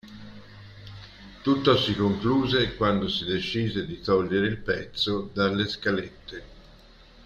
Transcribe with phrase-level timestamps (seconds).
[1.43, 6.43] Tutto si concluse quando si decise di togliere il pezzo dalle scalette.